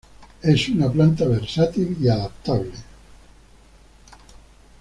Es 0.41 0.67
una 0.69 0.91
planta 0.91 1.27
versátil 1.27 1.95
y 2.01 2.07
adaptable. 2.09 2.71